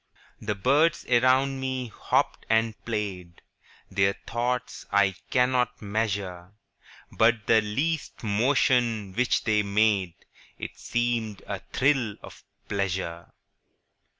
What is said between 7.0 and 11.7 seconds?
But the least motion which they made It seemed a